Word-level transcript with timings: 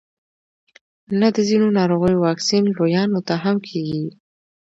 نه 1.19 1.27
د 1.35 1.37
ځینو 1.49 1.67
ناروغیو 1.77 2.21
واکسین 2.27 2.63
لویانو 2.77 3.19
ته 3.27 3.35
هم 3.43 3.55
کیږي 3.67 4.03